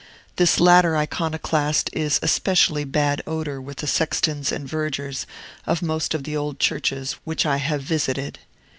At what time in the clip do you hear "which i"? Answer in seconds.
7.23-7.57